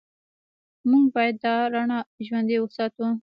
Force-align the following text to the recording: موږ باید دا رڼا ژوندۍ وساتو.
موږ 0.89 1.05
باید 1.15 1.35
دا 1.43 1.53
رڼا 1.73 1.99
ژوندۍ 2.25 2.57
وساتو. 2.59 3.05